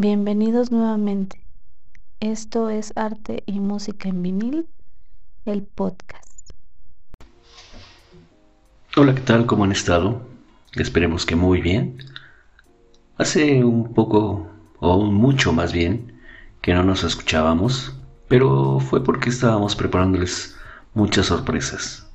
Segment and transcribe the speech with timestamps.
[0.00, 1.44] Bienvenidos nuevamente.
[2.20, 4.68] Esto es Arte y Música en Vinil,
[5.44, 6.52] el podcast.
[8.96, 9.46] Hola, ¿qué tal?
[9.46, 10.22] ¿Cómo han estado?
[10.76, 11.98] Esperemos que muy bien.
[13.16, 14.46] Hace un poco,
[14.78, 16.12] o mucho más bien,
[16.62, 17.92] que no nos escuchábamos,
[18.28, 20.56] pero fue porque estábamos preparándoles
[20.94, 22.08] muchas sorpresas,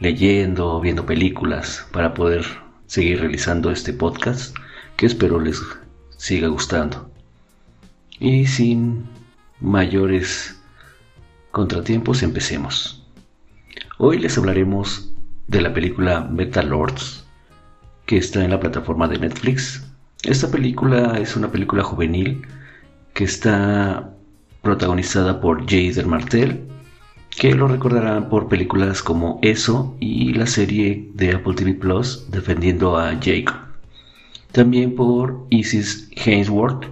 [0.00, 2.44] leyendo, viendo películas para poder
[2.84, 4.54] seguir realizando este podcast
[4.98, 5.62] que espero les
[6.16, 7.10] siga gustando.
[8.18, 9.06] Y sin
[9.60, 10.60] mayores
[11.50, 13.02] contratiempos, empecemos.
[13.98, 15.12] Hoy les hablaremos
[15.46, 17.24] de la película Metal Lords,
[18.06, 19.86] que está en la plataforma de Netflix.
[20.22, 22.42] Esta película es una película juvenil
[23.14, 24.12] que está
[24.62, 26.66] protagonizada por Jader Martell,
[27.30, 32.96] que lo recordarán por películas como Eso y la serie de Apple TV Plus defendiendo
[32.96, 33.65] a Jacob.
[34.56, 36.86] También por Isis Hainsworth,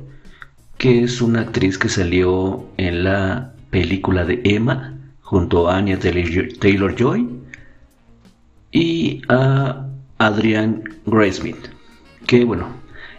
[0.77, 6.95] que es una actriz que salió en la película de Emma junto a Anya Taylor
[6.95, 7.27] Joy
[8.71, 11.71] y a Adrian Graysmith,
[12.27, 12.69] que bueno,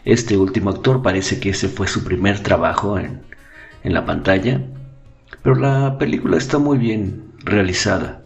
[0.04, 3.24] este último actor parece que ese fue su primer trabajo en,
[3.84, 4.62] en la pantalla,
[5.42, 8.22] pero la película está muy bien realizada.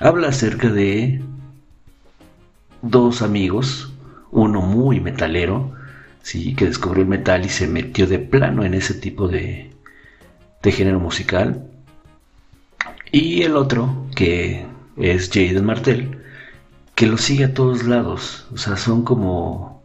[0.00, 1.22] Habla acerca de
[2.80, 3.89] dos amigos
[4.30, 5.72] uno muy metalero,
[6.22, 9.70] sí, que descubrió el metal y se metió de plano en ese tipo de,
[10.62, 11.66] de género musical.
[13.12, 14.64] Y el otro, que
[14.96, 16.18] es Jaden Martel,
[16.94, 18.46] que lo sigue a todos lados.
[18.52, 19.82] O sea, son como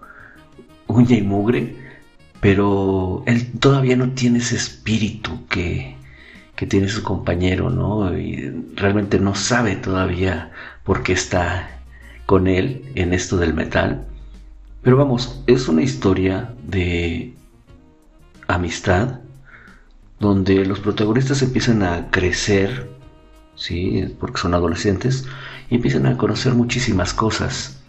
[0.87, 1.75] uña y mugre,
[2.41, 5.95] pero él todavía no tiene ese espíritu que,
[6.55, 8.17] que tiene su compañero, ¿no?
[8.17, 10.51] Y realmente no sabe todavía
[10.83, 11.69] por qué está
[12.25, 14.05] con él en esto del metal.
[14.85, 17.33] Pero vamos, es una historia de
[18.47, 19.21] amistad
[20.19, 22.87] donde los protagonistas empiezan a crecer,
[23.55, 24.15] ¿sí?
[24.19, 25.25] porque son adolescentes,
[25.71, 27.81] y empiezan a conocer muchísimas cosas.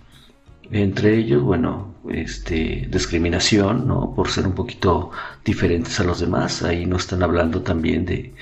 [0.71, 4.15] Entre ellos, bueno, este, discriminación, ¿no?
[4.17, 5.11] Por ser un poquito
[5.45, 6.63] diferentes a los demás.
[6.63, 8.33] Ahí no están hablando también de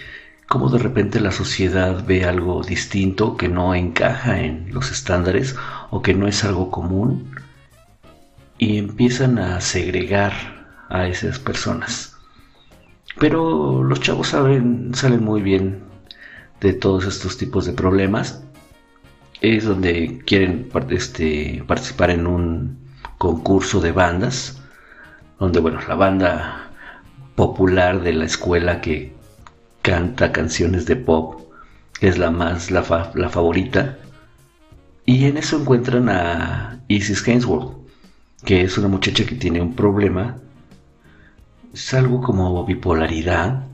[0.46, 5.56] cómo de repente la sociedad ve algo distinto que no encaja en los estándares
[5.90, 7.33] o que no es algo común
[8.58, 10.32] y empiezan a segregar
[10.88, 12.16] a esas personas.
[13.18, 15.82] Pero los chavos salen muy bien
[16.60, 18.42] de todos estos tipos de problemas.
[19.40, 22.78] Es donde quieren este, participar en un
[23.18, 24.60] concurso de bandas,
[25.38, 26.70] donde bueno, la banda
[27.34, 29.12] popular de la escuela que
[29.82, 31.42] canta canciones de pop
[32.00, 33.98] es la más la, la favorita.
[35.04, 37.83] Y en eso encuentran a Isis Hainsworth,
[38.44, 40.38] que es una muchacha que tiene un problema,
[41.72, 43.64] es algo como bipolaridad,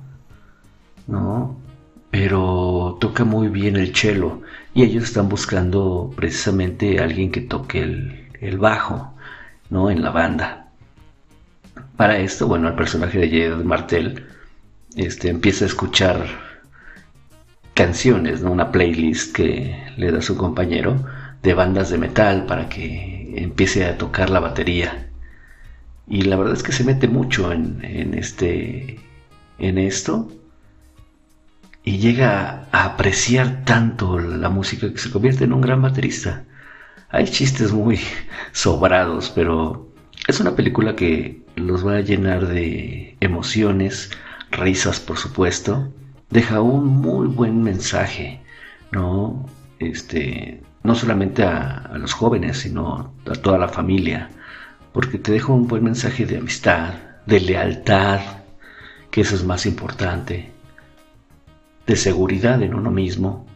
[1.07, 1.57] ¿no?
[2.11, 4.41] Pero toca muy bien el cello
[4.75, 7.83] y ellos están buscando precisamente a alguien que toque
[8.41, 9.13] el, bajo,
[9.71, 9.91] ¿no?
[9.91, 10.69] En la banda.
[11.97, 14.27] Para esto, bueno, el personaje de Jed Martel
[14.97, 16.27] este, empieza a escuchar
[17.75, 18.53] canciones, ¿no?
[18.53, 20.97] Una playlist que le da su compañero
[21.43, 25.11] de bandas de metal para que empiece a tocar la batería.
[26.07, 28.99] Y la verdad es que se mete mucho en, este,
[29.59, 30.29] en esto
[31.85, 36.45] y llega a apreciar tanto la música que se convierte en un gran baterista.
[37.11, 38.01] Hay chistes muy
[38.53, 39.89] sobrados, pero
[40.27, 44.11] es una película que los va a llenar de emociones,
[44.51, 45.93] risas por supuesto.
[46.31, 48.41] Deja un muy buen mensaje,
[48.93, 49.49] ¿no?
[49.79, 54.31] Este, no solamente a, los jóvenes, sino a toda la familia,
[54.93, 56.95] porque te dejo un buen mensaje de amistad,
[57.27, 58.21] de lealtad,
[59.11, 60.51] que eso es más importante,
[61.87, 63.47] de seguridad en uno mismo.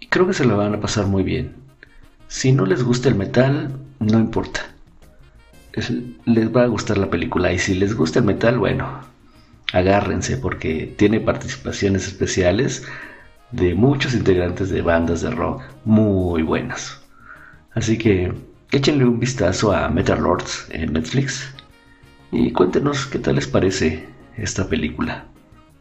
[0.00, 1.54] Y creo que se la van a pasar muy bien.
[2.28, 4.60] Si no les gusta el metal, no importa.
[6.24, 9.00] les va a gustar la película y si les gusta el metal, bueno,
[9.72, 12.86] agárrense porque tiene participaciones especiales
[13.52, 17.00] de muchos integrantes de bandas de rock muy buenas.
[17.74, 18.32] Así que
[18.70, 21.54] échenle un vistazo a Metal Lords en Netflix
[22.30, 25.26] y cuéntenos qué tal les parece esta película.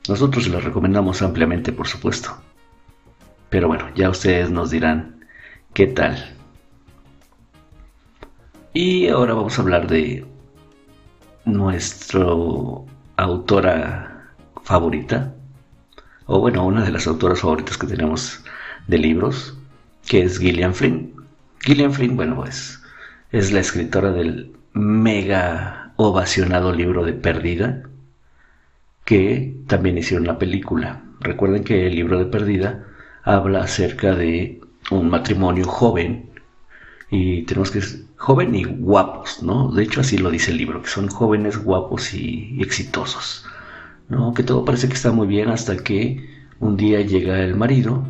[0.08, 2.38] Nosotros la recomendamos ampliamente, por supuesto.
[3.50, 5.26] Pero bueno, ya ustedes nos dirán
[5.74, 6.36] qué tal.
[8.74, 10.26] Y ahora vamos a hablar de
[11.46, 12.86] nuestro
[13.18, 14.34] autora
[14.64, 15.36] favorita,
[16.34, 18.42] o bueno, una de las autoras favoritas que tenemos
[18.88, 19.58] de libros,
[20.08, 21.14] que es Gillian Flynn.
[21.60, 22.82] Gillian Flynn, bueno, pues
[23.34, 27.84] es la escritora del mega ovacionado libro de Perdida,
[29.04, 31.04] que también hicieron la película.
[31.20, 32.88] Recuerden que el libro de Perdida
[33.24, 36.30] habla acerca de un matrimonio joven
[37.10, 39.70] y tenemos que ser joven y guapos, ¿no?
[39.74, 43.46] De hecho así lo dice el libro, que son jóvenes guapos y, exitosos,
[44.12, 44.34] ¿no?
[44.34, 46.30] Que todo parece que está muy bien hasta que
[46.60, 48.06] un día llega el marido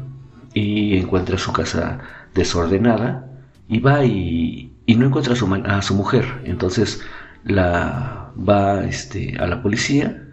[0.53, 1.99] y encuentra su casa
[2.33, 3.29] desordenada
[3.69, 7.01] y va y, no encuentra a su, a su mujer, entonces
[7.45, 10.27] la va este, a la policía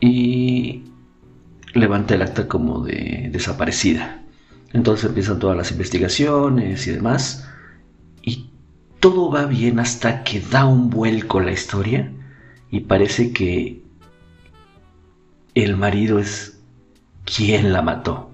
[0.00, 0.84] y
[1.74, 4.22] levanta el acta como de desaparecida.
[4.72, 7.46] Entonces empiezan todas las investigaciones y demás.
[8.22, 8.50] Y
[8.98, 12.10] todo va bien hasta que da un vuelco la historia
[12.70, 13.83] y parece que
[15.54, 16.60] el marido es
[17.24, 18.30] quien la mató.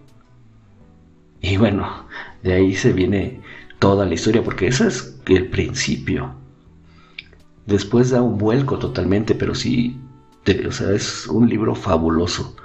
[1.40, 2.06] Y bueno,
[2.42, 3.40] de ahí se viene
[3.78, 6.34] toda la historia, porque ese es el principio.
[7.66, 9.98] Después da un vuelco totalmente, pero sí,
[10.66, 12.56] o sea, es un libro fabuloso.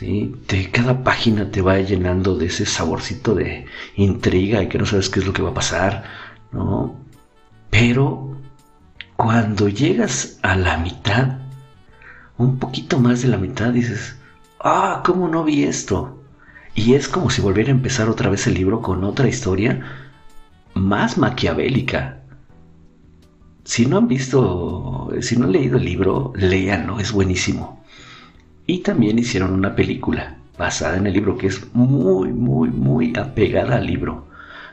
[0.00, 3.64] De cada página te va llenando de ese saborcito de
[3.94, 6.04] intriga y que no sabes qué es lo que va a pasar,
[6.52, 6.96] ¿no?
[7.70, 8.36] Pero
[9.16, 11.38] cuando llegas a la mitad,
[12.38, 14.16] un poquito más de la mitad, dices,
[14.60, 16.22] ah, ¿cómo no vi esto?
[16.74, 19.80] Y es como si volviera a empezar otra vez el libro con otra historia
[20.74, 22.20] más maquiavélica.
[23.64, 27.82] Si no han visto, si no han leído el libro, léanlo, es buenísimo.
[28.66, 33.76] Y también hicieron una película basada en el libro que es muy, muy, muy apegada
[33.76, 34.26] al libro.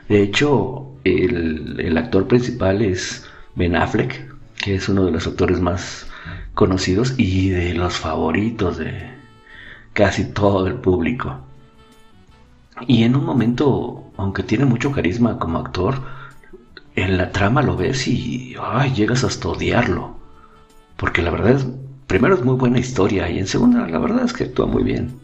[0.08, 3.24] De hecho, el, actor principal es
[3.54, 6.06] Ben Affleck, que es uno de los actores más
[6.54, 9.10] conocidos y de los favoritos de
[9.92, 11.40] casi todo el público.
[12.86, 16.02] Y en un momento, aunque tiene mucho carisma como actor,
[16.96, 18.56] en la trama lo ves y
[18.94, 20.16] llegas hasta odiarlo.
[20.96, 21.66] Porque la verdad es
[22.06, 25.18] primero es muy buena historia y en segunda la verdad es que actúa muy bien.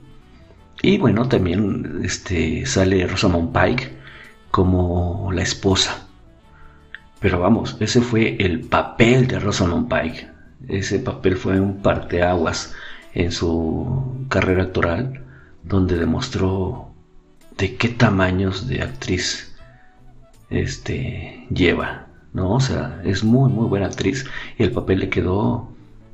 [0.83, 3.97] Y bueno, también este, sale Rosamund Pike
[4.51, 6.07] como la esposa.
[7.21, 10.30] Pero vamos, ese fue el papel de Rosamund Pike.
[10.69, 12.75] Ese papel fue un parteaguas
[13.15, 15.25] en su carrera actoral,
[15.65, 16.91] donde demostró
[17.59, 19.55] de qué tamaños de actriz
[20.51, 22.07] este, lleva.
[22.33, 22.53] ¿no?
[22.53, 24.27] O sea, es muy, muy buena actriz
[24.59, 25.69] y el papel le quedó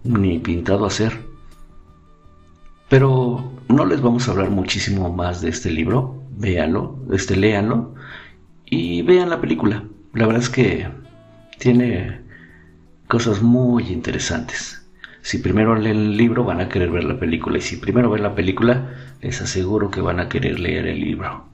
[0.05, 1.21] ni pintado a ser.
[2.89, 6.23] Pero no les vamos a hablar muchísimo más de este libro.
[6.39, 7.95] Véanlo, este, léanlo
[8.65, 9.85] y vean la película.
[10.13, 10.89] La verdad es que
[11.59, 12.21] tiene
[13.09, 14.83] cosas muy interesantes.
[15.23, 18.23] Si primero leen el libro van a querer ver la película y si primero ven
[18.23, 21.45] la película les aseguro que van a querer leer el libro.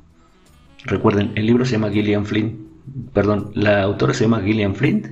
[0.85, 2.59] Recuerden, el libro se llama Gillian Flint,
[3.13, 5.07] perdón, la autora se llama Gillian Flint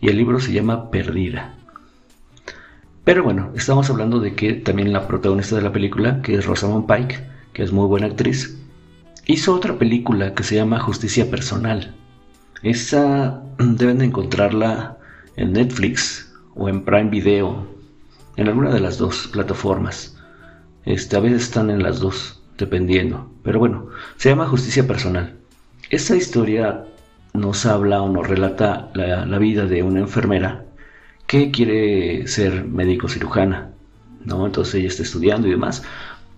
[0.00, 1.54] y el libro se llama Perdida.
[3.04, 6.86] Pero bueno, estamos hablando de que también la protagonista de la película, que es Rosamund
[6.86, 7.20] Pike,
[7.52, 8.58] que es muy buena actriz,
[9.26, 11.94] hizo otra película que se llama Justicia Personal.
[12.62, 14.98] Esa deben de encontrarla
[15.36, 17.66] en Netflix o en Prime Video,
[18.36, 20.16] en alguna de las dos plataformas.
[20.84, 23.30] Este, a veces están en las dos, dependiendo.
[23.42, 25.36] Pero bueno, se llama Justicia Personal.
[25.90, 26.84] Esta historia
[27.32, 30.64] nos habla o nos relata la vida de una enfermera
[31.26, 33.70] que quiere ser médico cirujana,
[34.24, 34.46] ¿no?
[34.46, 35.82] Entonces ella está estudiando y demás.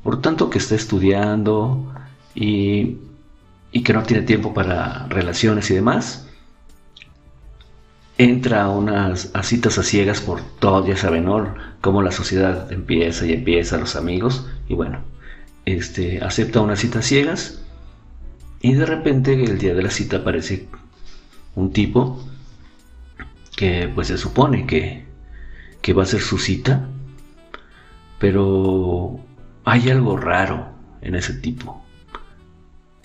[0.03, 1.93] Por tanto que está estudiando
[2.35, 2.99] y,
[3.73, 6.26] y que no tiene tiempo para relaciones y demás,
[8.19, 11.55] entra a unas citas a ciegas por todo, ya saben, ¿no?
[11.81, 15.01] Cómo la sociedad empieza y empieza, los amigos, y bueno,
[15.67, 17.63] este, acepta unas citas ciegas
[18.61, 20.69] y de repente el día de la cita aparece
[21.55, 22.25] un tipo
[23.57, 25.05] que pues se supone que,
[25.83, 26.89] que va a ser su cita,
[28.19, 29.21] pero
[29.65, 30.69] hay algo raro
[31.03, 31.85] en ese tipo.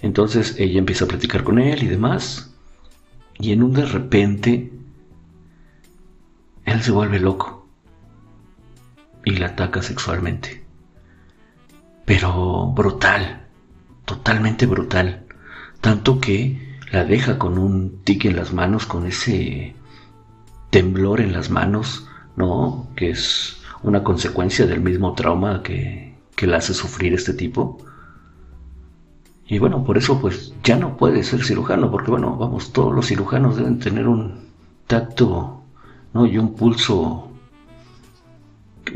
[0.02, 2.54] Entonces ella empieza a platicar con él y demás,
[3.40, 4.72] y en un de repente
[6.66, 7.68] él se vuelve loco
[9.26, 10.64] y la ataca sexualmente.
[12.06, 13.48] Pero brutal,
[14.06, 15.26] totalmente brutal.
[15.80, 19.76] Tanto que la deja con un tique en las manos, con ese
[20.70, 22.90] temblor en las manos, ¿no?
[22.96, 27.78] Que es una consecuencia del mismo trauma que, que le hace sufrir este tipo.
[29.48, 33.08] Y bueno, por eso pues ya no puede ser cirujano, porque bueno, vamos, todos los
[33.08, 34.50] cirujanos deben tener un
[34.88, 35.61] tacto,
[36.14, 36.26] ¿no?
[36.26, 37.32] Y un pulso,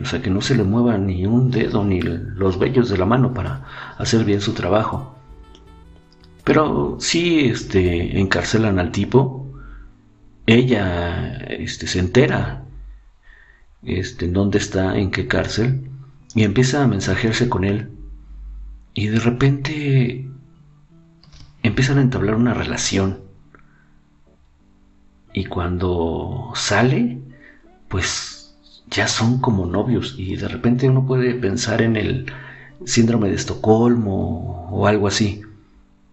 [0.01, 3.05] o sea, que no se le mueva ni un dedo ni los vellos de la
[3.05, 3.65] mano para
[3.97, 5.15] hacer bien su trabajo.
[6.43, 9.45] Pero sí, este, encarcelan al tipo
[10.45, 12.63] ella este, se entera
[13.83, 15.89] este, en dónde está, en qué cárcel,
[16.33, 17.89] y empieza a mensajearse con él.
[18.93, 20.29] Y de repente
[21.63, 23.24] empiezan a entablar una relación.
[25.35, 27.19] Y cuando sale,
[27.89, 28.55] pues
[28.89, 30.15] ya son como novios.
[30.17, 32.31] Y de repente uno puede pensar en el
[32.85, 35.41] síndrome de Estocolmo o algo así.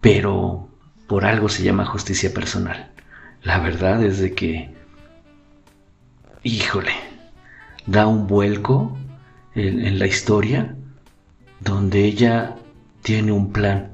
[0.01, 0.67] Pero
[1.07, 2.91] por algo se llama justicia personal.
[3.43, 4.73] La verdad es de que,
[6.43, 6.91] híjole,
[7.85, 8.97] da un vuelco
[9.55, 10.75] en, en la historia
[11.61, 12.57] donde ella
[13.01, 13.89] tiene un plan.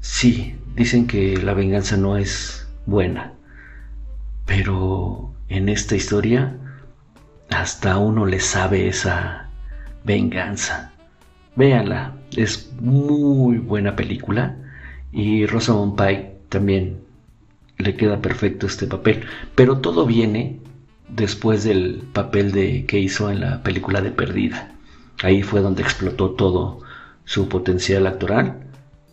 [0.00, 3.34] Sí, dicen que la venganza no es buena,
[4.46, 6.56] pero en esta historia
[7.50, 9.48] hasta uno le sabe esa
[10.04, 10.92] venganza.
[11.56, 14.56] Véanla, es muy buena película
[15.12, 17.00] y Rosamund Pike también
[17.78, 20.60] le queda perfecto este papel, pero todo viene
[21.08, 24.72] después del papel de que hizo en la película de Perdida.
[25.22, 26.80] Ahí fue donde explotó todo
[27.24, 28.60] su potencial actoral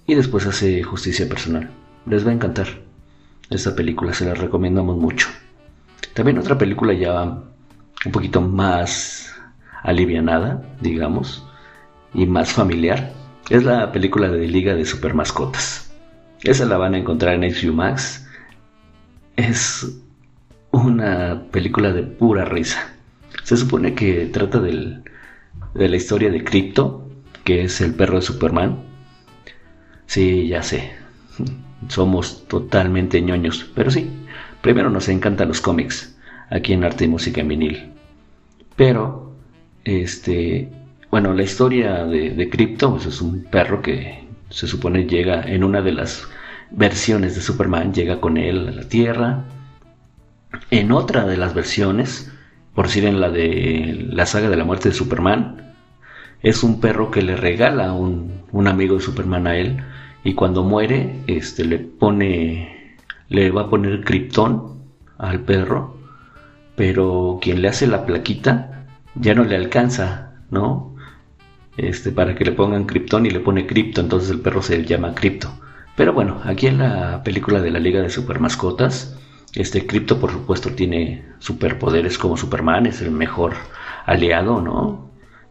[0.06, 1.70] y después hace justicia personal.
[2.06, 2.87] Les va a encantar
[3.50, 5.28] esta película, se la recomendamos mucho.
[6.14, 9.34] También otra película ya un poquito más
[9.84, 11.46] alivianada, digamos,
[12.14, 13.14] y más familiar,
[13.50, 15.92] es la película de Liga de Super Mascotas.
[16.44, 18.28] Esa la van a encontrar en HBO Max.
[19.36, 20.00] Es
[20.72, 22.94] una película de pura risa.
[23.44, 25.04] Se supone que trata del,
[25.74, 27.10] de la historia de Crypto,
[27.44, 28.84] que es el perro de Superman.
[30.06, 30.92] Sí, ya sé.
[31.90, 34.10] Somos totalmente ñoños, pero sí,
[34.62, 36.18] primero nos encantan los cómics
[36.50, 37.92] aquí en Arte y Música en Vinil.
[38.76, 39.34] Pero,
[39.84, 40.70] este,
[41.12, 45.64] bueno, la historia de, de Crypto pues es un perro que se supone llega en
[45.64, 46.28] una de las
[46.72, 49.44] versiones de Superman, llega con él a la Tierra.
[50.72, 52.32] En otra de las versiones,
[52.74, 55.74] por decir en la de la saga de la muerte de Superman,
[56.42, 59.78] es un perro que le regala un, un amigo de Superman a él
[60.24, 62.98] y cuando muere este le pone
[63.30, 64.84] le va a poner Krypton
[65.18, 65.98] al perro
[66.76, 70.96] pero quien le hace la plaquita ya no le alcanza no
[71.78, 75.16] este para que le pongan Krypton y le pone Krypto entonces el perro se llama
[75.16, 75.50] Krypto
[75.96, 79.18] pero bueno aquí en la película de la Liga de Super Mascotas
[79.54, 83.54] este Krypto por supuesto tiene superpoderes como Superman es el mejor
[84.06, 85.08] aliado no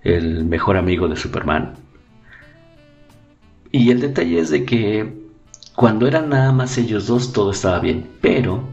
[0.06, 1.75] el mejor amigo de Superman.
[3.76, 5.12] Y el detalle es de que
[5.75, 8.64] cuando eran nada más ellos dos todo estaba bien, pero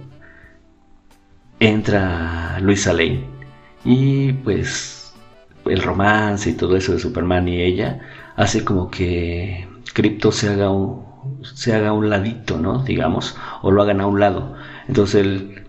[1.60, 3.26] entra Luisa Lane
[3.84, 5.14] y pues
[5.66, 8.00] el romance y todo eso de Superman y ella
[8.38, 11.04] hace como que Crypto se haga un
[11.44, 12.82] se haga un ladito, ¿no?
[12.84, 14.56] Digamos, o lo hagan a un lado.
[14.88, 15.68] Entonces él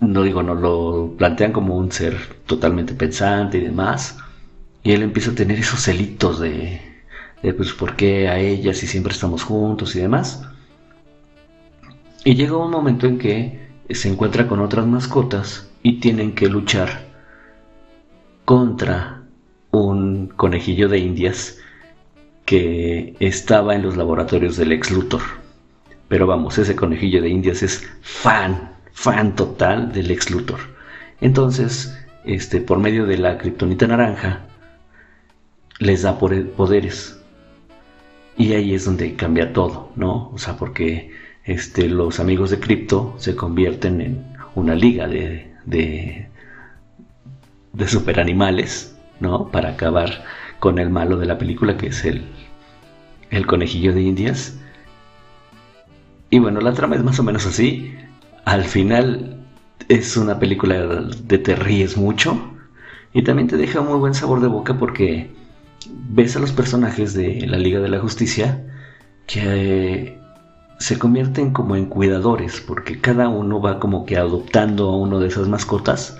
[0.00, 4.18] no digo, no lo plantean como un ser totalmente pensante y demás.
[4.84, 6.87] Y él empieza a tener esos celitos de,
[7.42, 10.42] pues, ¿por qué a ella si siempre estamos juntos y demás?
[12.24, 17.06] Y llega un momento en que se encuentra con otras mascotas y tienen que luchar
[18.44, 19.22] contra
[19.70, 21.58] un conejillo de indias
[22.44, 25.22] que estaba en los laboratorios del ex Luthor.
[26.08, 30.58] Pero vamos, ese conejillo de indias es fan fan total del ex Luthor.
[31.20, 34.46] Entonces, este, por medio de la kriptonita naranja,
[35.78, 37.17] les da poderes.
[38.38, 40.30] Y ahí es donde cambia todo, ¿no?
[40.30, 41.12] O sea, porque
[41.44, 46.28] este, los amigos de Crypto se convierten en una liga de, de,
[47.72, 49.50] de superanimales, ¿no?
[49.50, 50.24] Para acabar
[50.60, 52.24] con el malo de la película, que es el,
[53.30, 54.58] el conejillo de Indias.
[56.30, 57.94] Y bueno, la trama es más o menos así
[58.48, 59.36] al final
[59.90, 62.50] es una película de te ríes mucho
[63.12, 65.30] y también te deja un muy buen sabor de boca porque
[65.86, 68.64] ves a los personajes de la Liga de la Justicia
[69.26, 70.18] que
[70.78, 75.28] se convierten como en cuidadores porque cada uno va como que adoptando a uno de
[75.28, 76.18] esas mascotas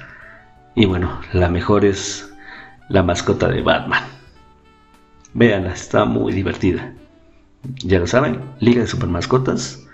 [0.74, 2.32] y bueno, la mejor es
[2.88, 4.04] la mascota de Batman.
[5.34, 6.94] Véanla, está muy divertida.
[7.84, 9.84] Ya lo saben, Liga de Super Mascotas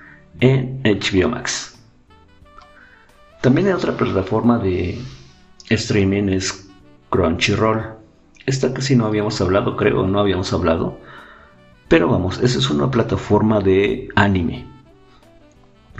[0.41, 1.79] en HBO Max.
[3.41, 4.99] También hay otra plataforma de
[5.71, 6.69] streaming es
[7.11, 7.97] Crunchyroll.
[8.47, 10.99] Esta casi no habíamos hablado, creo, no habíamos hablado.
[11.89, 14.67] Pero vamos, esa es una plataforma de anime.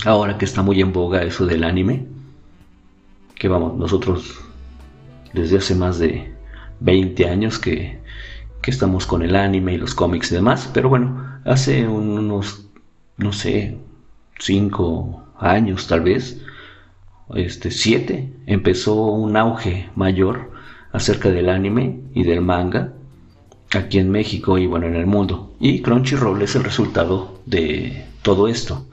[0.05, 2.07] Ahora que está muy en boga eso del anime.
[3.35, 4.41] Que vamos, nosotros
[5.33, 6.35] desde hace más de
[6.81, 7.99] 20 años que,
[8.63, 10.71] que estamos con el anime y los cómics y demás.
[10.73, 12.67] Pero bueno, hace unos,
[13.17, 13.79] no sé,
[14.39, 16.41] 5 años tal vez
[17.35, 20.53] este, 7 empezó un auge mayor
[20.95, 22.93] acerca del anime y del manga
[23.75, 25.53] aquí en México y bueno en el mundo.
[25.59, 28.87] Y Crunchyroll es el resultado de todo esto.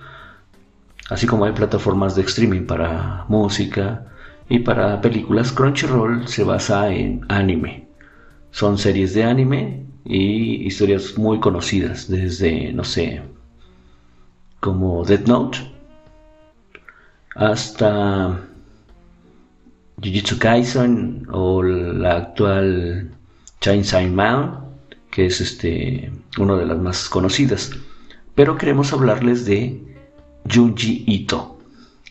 [1.09, 4.07] Así como hay plataformas de streaming para música
[4.49, 7.87] y para películas, Crunchyroll se basa en anime.
[8.49, 13.21] Son series de anime y historias muy conocidas desde, no sé,
[14.59, 15.59] como Death Note
[17.35, 18.41] hasta
[20.03, 23.11] Jujutsu Kaisen o la actual
[23.59, 24.71] Chainsaw Man
[25.11, 27.71] que es este, una de las más conocidas.
[28.33, 29.79] Pero queremos hablarles de
[30.51, 31.59] Junji Ito.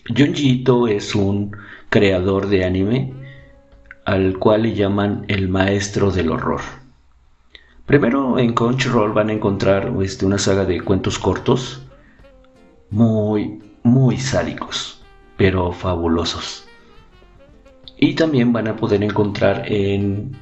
[0.06, 1.56] Junji Ito es un
[1.88, 3.12] creador de anime
[4.04, 6.60] al cual le llaman el maestro del horror.
[7.86, 11.82] Primero en Crunchyroll van a encontrar este, una saga de cuentos cortos
[12.90, 15.02] muy, muy sádicos,
[15.36, 16.66] pero fabulosos.
[18.00, 20.34] Y también van a poder encontrar en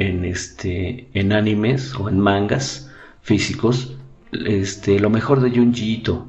[0.00, 2.90] en, este, en animes o en mangas
[3.22, 3.94] físicos
[4.32, 6.26] este, lo mejor de Junji Ito.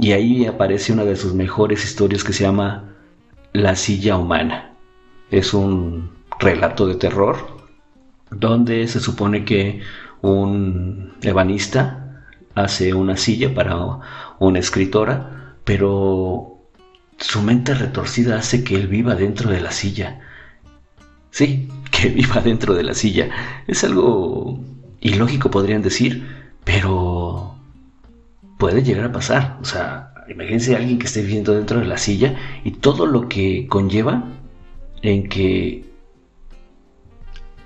[0.00, 2.94] Y ahí aparece una de sus mejores historias que se llama
[3.52, 4.74] La silla humana.
[5.30, 6.10] Es un
[6.40, 7.36] relato de terror
[8.30, 9.80] donde se supone que
[10.20, 12.24] un ebanista
[12.54, 13.76] hace una silla para
[14.40, 16.57] una escritora, pero
[17.18, 20.20] su mente retorcida hace que él viva dentro de la silla.
[21.30, 23.28] Sí, que viva dentro de la silla.
[23.66, 24.60] Es algo
[25.00, 26.26] ilógico, podrían decir,
[26.64, 27.54] pero
[28.58, 29.58] puede llegar a pasar.
[29.60, 33.28] O sea, imagínense a alguien que esté viviendo dentro de la silla y todo lo
[33.28, 34.24] que conlleva
[35.02, 35.84] en que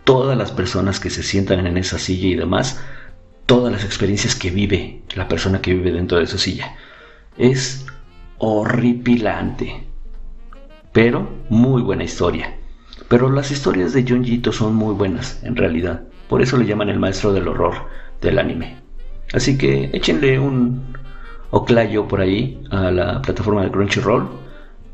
[0.05, 2.81] todas las personas que se sientan en esa silla y demás,
[3.47, 6.75] todas las experiencias que vive la persona que vive dentro de esa silla.
[7.39, 7.82] Es
[8.45, 9.85] horripilante,
[10.93, 12.57] pero muy buena historia.
[13.07, 16.03] Pero las historias de Junjito son muy buenas, en realidad.
[16.29, 17.75] Por eso le llaman el maestro del horror
[18.21, 18.79] del anime.
[19.33, 20.83] Así que échenle un
[21.53, 24.29] oclayo por ahí a la plataforma de Crunchyroll,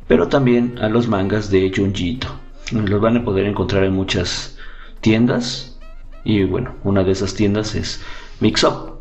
[0.06, 2.28] pero también a los mangas de Junjito.
[2.70, 4.58] Los van a poder encontrar en muchas
[5.00, 5.80] tiendas.
[6.22, 8.04] Y bueno, una de esas tiendas es
[8.40, 8.98] Mixup.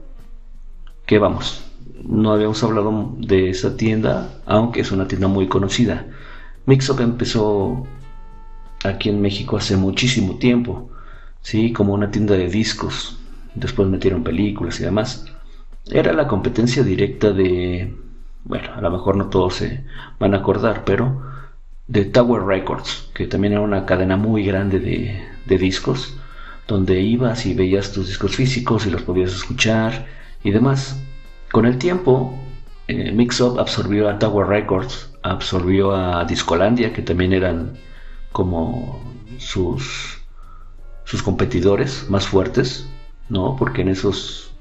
[1.05, 1.66] Que vamos,
[2.07, 6.05] no habíamos hablado de esa tienda, aunque es una tienda muy conocida.
[6.65, 7.85] Mixup empezó
[8.83, 10.89] aquí en México hace muchísimo tiempo,
[11.41, 11.73] ¿sí?
[11.73, 13.17] Como una tienda de discos.
[13.55, 15.25] Después metieron películas y demás.
[15.89, 17.93] Era la competencia directa de,
[18.43, 19.83] bueno, a lo mejor no todos se
[20.19, 21.21] van a acordar, pero
[21.87, 26.17] de Tower Records, que también era una cadena muy grande de, de discos,
[26.67, 30.05] donde ibas y veías tus discos físicos y los podías escuchar
[30.43, 31.01] y demás.
[31.57, 32.37] Con el tiempo,
[32.87, 37.79] eh, Mixup absorbió a Tower Records, absorbió a Discolandia, que también eran
[38.31, 39.01] como
[39.39, 40.21] sus,
[41.03, 42.87] sus competidores más fuertes,
[43.29, 43.55] ¿no?
[43.55, 44.51] Porque en esos,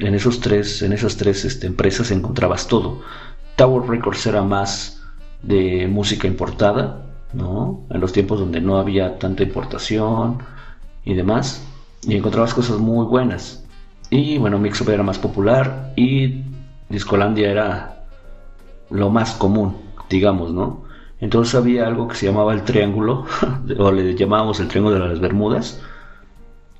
[0.00, 3.00] en esos tres, en esas tres este, empresas encontrabas todo.
[3.56, 5.00] Tower Records era más
[5.40, 7.86] de música importada, ¿no?
[7.88, 10.42] En los tiempos donde no había tanta importación
[11.06, 11.66] y demás,
[12.02, 13.63] y encontrabas cosas muy buenas.
[14.14, 16.42] Y bueno, Mixup era más popular y
[16.88, 18.04] Discolandia era
[18.88, 19.76] lo más común,
[20.08, 20.84] digamos, ¿no?
[21.18, 23.26] Entonces había algo que se llamaba el triángulo,
[23.78, 25.82] o le llamábamos el triángulo de las Bermudas,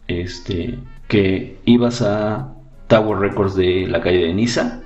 [0.07, 2.53] este, que ibas a
[2.87, 4.83] Tower Records de la calle de Niza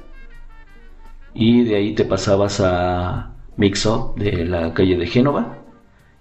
[1.34, 5.58] y de ahí te pasabas a Mixo de la calle de Génova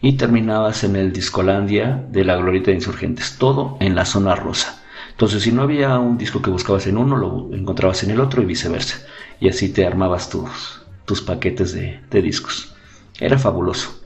[0.01, 4.76] y terminabas en el Discolandia de la Glorita de Insurgentes, todo en la zona rosa.
[5.17, 8.43] Entonces, si no había un disco que buscabas en uno, lo encontrabas en el otro
[8.43, 8.99] y viceversa.
[9.39, 12.75] Y así te armabas tus, tus paquetes de discos.
[13.19, 13.99] Era fabuloso.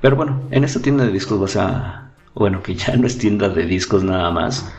[0.00, 2.12] Pero bueno, en esta tienda de discos vas a...
[2.34, 4.72] Bueno, que ya no es tienda de discos nada más,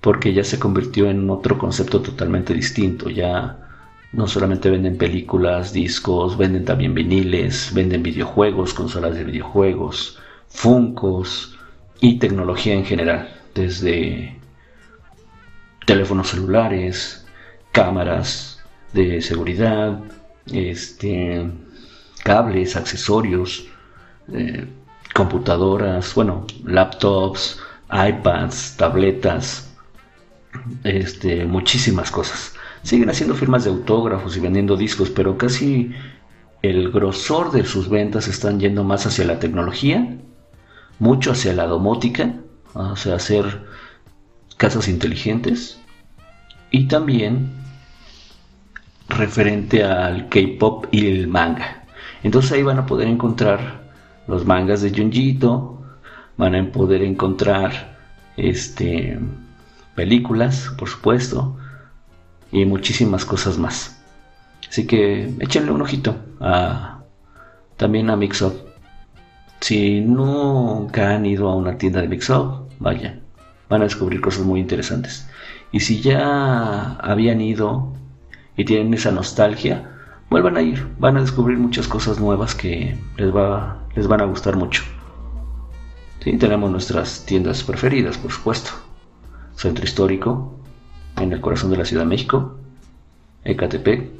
[0.00, 3.08] porque ya se convirtió en otro concepto totalmente distinto.
[3.08, 3.58] Ya
[4.12, 11.56] no solamente venden películas, discos, venden también viniles, venden videojuegos, consolas de videojuegos, funcos
[12.00, 14.41] y tecnología en general, desde
[15.92, 17.22] teléfonos celulares,
[17.70, 18.58] cámaras
[18.94, 20.00] de seguridad,
[20.46, 21.46] este
[22.24, 23.66] cables, accesorios,
[24.32, 24.66] eh,
[25.12, 29.70] computadoras, bueno, laptops, iPads, tabletas,
[30.82, 32.54] este, muchísimas cosas.
[32.82, 35.92] Siguen haciendo firmas de autógrafos y vendiendo discos, pero casi
[36.62, 40.16] el grosor de sus ventas están yendo más hacia la tecnología,
[40.98, 42.36] mucho hacia la domótica,
[42.72, 43.66] o hacer
[44.56, 45.81] casas inteligentes
[46.72, 47.50] y también
[49.08, 51.84] referente al K-pop y el manga.
[52.22, 53.82] Entonces ahí van a poder encontrar
[54.26, 55.82] los mangas de Junjito,
[56.36, 57.98] van a poder encontrar
[58.36, 59.18] este
[59.94, 61.56] películas, por supuesto,
[62.50, 64.02] y muchísimas cosas más.
[64.68, 67.02] Así que échenle un ojito a,
[67.76, 68.54] también a Mixup.
[69.60, 73.20] Si nunca han ido a una tienda de Mixup, vayan,
[73.68, 75.28] van a descubrir cosas muy interesantes.
[75.72, 77.92] Y si ya habían ido
[78.56, 79.90] y tienen esa nostalgia,
[80.28, 84.26] vuelvan a ir, van a descubrir muchas cosas nuevas que les, va, les van a
[84.26, 84.84] gustar mucho.
[86.20, 88.70] Sí, tenemos nuestras tiendas preferidas, por supuesto.
[89.56, 90.54] Centro Histórico,
[91.16, 92.56] en el corazón de la Ciudad de México,
[93.44, 94.10] Ecatepec,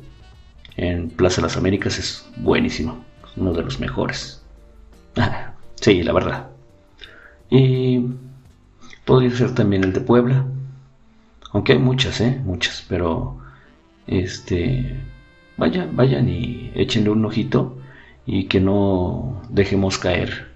[0.77, 4.43] en Plaza de las Américas es buenísimo, es uno de los mejores.
[5.83, 6.47] Sí, la verdad.
[7.51, 8.07] Y
[9.05, 10.47] podría ser también el de Puebla,
[11.53, 12.41] aunque hay muchas, ¿eh?
[12.45, 13.39] Muchas, pero
[14.07, 15.01] este,
[15.57, 17.79] vayan, vayan y échenle un ojito
[18.27, 20.53] y que no dejemos caer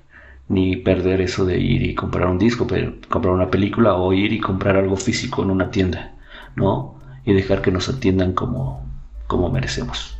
[0.49, 2.67] ni perder eso de ir y comprar un disco,
[3.09, 6.15] comprar una película o ir y comprar algo físico en una tienda,
[6.55, 7.01] ¿no?
[7.25, 8.87] Y dejar que nos atiendan como,
[9.27, 10.17] como merecemos.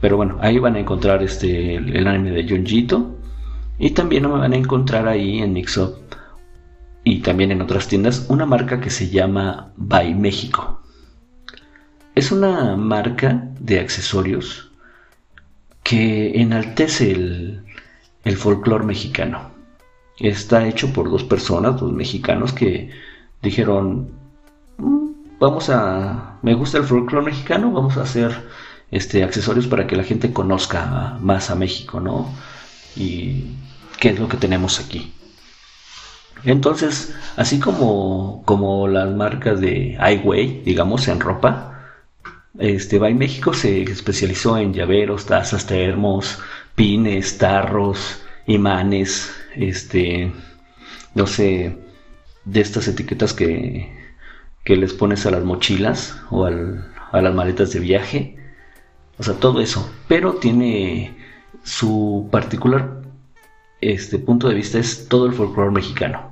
[0.00, 3.16] Pero bueno, ahí van a encontrar este, el anime de Junjito
[3.78, 5.94] y también me van a encontrar ahí en Mixup
[7.04, 10.82] y también en otras tiendas una marca que se llama By México.
[12.14, 14.70] Es una marca de accesorios
[15.82, 17.64] que enaltece el,
[18.24, 19.50] el folclore mexicano.
[20.18, 22.90] Está hecho por dos personas, dos mexicanos que
[23.42, 24.10] dijeron,
[24.78, 25.08] mm,
[25.38, 28.48] vamos a, me gusta el folclore mexicano, vamos a hacer
[28.90, 32.28] este, accesorios para que la gente conozca más a México, ¿no?
[32.96, 33.46] Y
[33.98, 35.12] qué es lo que tenemos aquí.
[36.44, 41.66] Entonces, así como, como las marcas de Highway, digamos, en ropa,
[42.58, 46.38] este, By México se especializó en llaveros, tazas, termos,
[46.74, 50.32] pines, tarros, imanes, este,
[51.14, 51.76] no sé,
[52.44, 53.92] de estas etiquetas que,
[54.64, 58.36] que les pones a las mochilas o a las maletas de viaje.
[59.18, 59.92] O sea, todo eso.
[60.08, 61.16] Pero tiene
[61.62, 63.00] su particular
[63.80, 66.29] este, punto de vista es todo el folclore mexicano.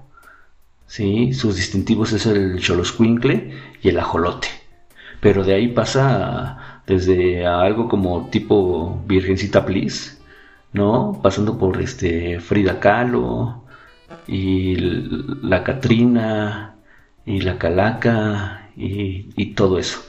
[0.88, 1.32] ¿Sí?
[1.34, 4.48] Sus distintivos es el choloscuincle y el ajolote.
[5.20, 10.18] Pero de ahí pasa desde algo como tipo Virgencita Please,
[10.72, 11.20] ¿no?
[11.22, 13.64] Pasando por este Frida Kahlo
[14.26, 14.76] y
[15.42, 16.76] la Catrina
[17.26, 20.00] y la Calaca y, todo eso.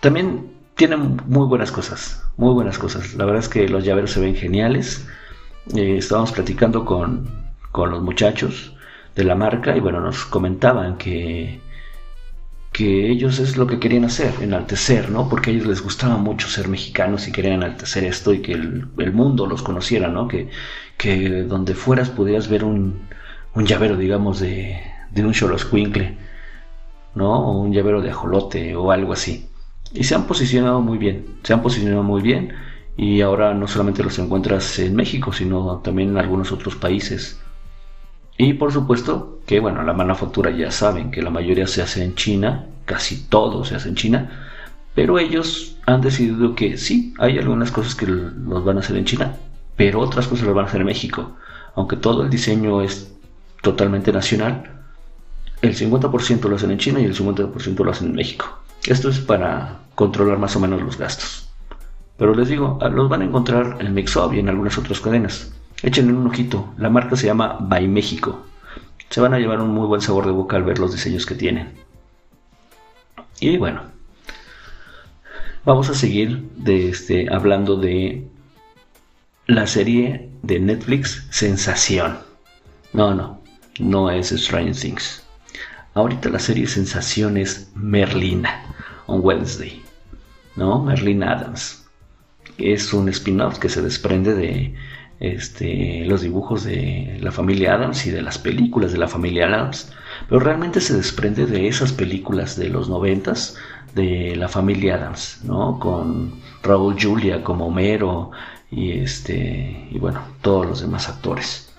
[0.00, 3.14] También tienen muy buenas cosas, muy buenas cosas.
[3.14, 5.06] La verdad es que los llaveros se ven geniales.
[5.74, 7.28] Eh, estábamos platicando con,
[7.72, 8.75] con los muchachos
[9.16, 11.60] de la marca y bueno, nos comentaban que
[12.76, 15.30] que ellos es lo que querían hacer, enaltecer, ¿no?
[15.30, 19.12] Porque a ellos les gustaba mucho ser mexicanos y querían enaltecer esto y que el,
[19.14, 20.28] mundo los conociera, ¿no?
[20.28, 20.50] Que,
[20.98, 23.08] que, donde fueras pudieras ver un,
[23.54, 24.78] un llavero, digamos, de,
[25.10, 26.18] de un choloscuincle,
[27.14, 27.32] ¿no?
[27.48, 29.48] O un llavero de ajolote o algo así.
[29.94, 32.52] Y se han posicionado muy bien, se han posicionado muy bien
[32.98, 37.40] y ahora no solamente los encuentras en México, sino también en algunos otros países.
[38.38, 42.14] Y por supuesto que, bueno, la manufactura ya saben que la mayoría se hace en
[42.14, 44.30] China, casi todo se hace en China,
[44.94, 49.04] pero ellos han decidido que sí, hay algunas cosas que los van a hacer en
[49.04, 49.36] China,
[49.76, 51.36] pero otras cosas las van a hacer en México.
[51.74, 53.12] Aunque todo el diseño es
[53.62, 54.70] totalmente nacional,
[55.62, 58.46] el 50% lo hacen en China y el 50% lo hacen en México.
[58.86, 61.48] Esto es para controlar más o menos los gastos.
[62.16, 65.52] Pero les digo, los van a encontrar en Mixup y en algunas otras cadenas.
[65.82, 66.72] Échenle un ojito.
[66.78, 68.46] La marca se llama By México.
[69.10, 71.34] Se van a llevar un muy buen sabor de boca al ver los diseños que
[71.34, 71.72] tienen.
[73.38, 73.82] Y bueno,
[75.64, 78.26] vamos a seguir este, hablando de
[79.46, 82.18] la serie de Netflix Sensación.
[82.92, 83.40] No, no,
[83.78, 85.22] no es Strange Things.
[85.94, 88.64] Ahorita la serie Sensación es Merlina
[89.06, 89.82] on Wednesday.
[90.56, 90.82] ¿No?
[90.82, 91.84] Merlina Adams.
[92.58, 94.74] Es un spin-off que se desprende de
[95.20, 99.92] este, los dibujos de la familia Adams y de las películas de la familia Adams,
[100.28, 103.56] pero realmente se desprende de esas películas de los noventas
[103.94, 105.78] de la familia Adams, ¿no?
[105.78, 108.30] Con Raúl Julia como Homero
[108.70, 111.72] y este y bueno todos los demás actores,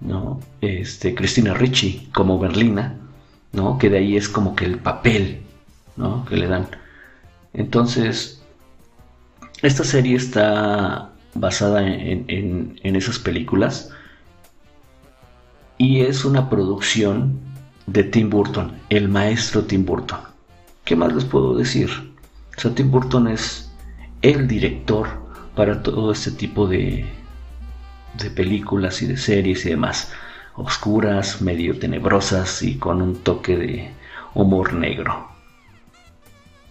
[0.00, 0.40] ¿no?
[0.60, 2.96] Este Cristina Ricci como Berlina,
[3.52, 3.78] ¿no?
[3.78, 5.42] Que de ahí es como que el papel,
[5.96, 6.24] ¿no?
[6.24, 6.66] Que le dan.
[7.52, 8.42] Entonces
[9.62, 13.90] esta serie está basada en, esas películas.
[15.78, 17.38] Y es una producción
[17.86, 20.20] de Tim Burton, el maestro Tim Burton.
[20.84, 21.90] ¿Qué más les puedo decir?
[22.64, 23.72] O Tim Burton es
[24.22, 25.08] el director
[25.56, 27.04] para todo este tipo de,
[28.18, 30.12] de películas y de series y demás.
[30.56, 33.90] Oscuras, medio tenebrosas y con un toque de
[34.34, 35.28] humor negro.